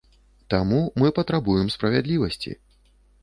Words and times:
Таму 0.53 0.79
мы 1.01 1.11
патрабуем 1.19 1.69
справядлівасці. 1.75 2.57